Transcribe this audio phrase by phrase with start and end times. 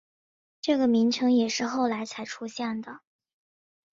[0.61, 3.01] 这个名称也是后来才出现的。